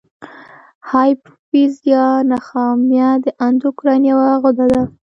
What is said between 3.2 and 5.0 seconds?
د اندوکراین یوه غده ده.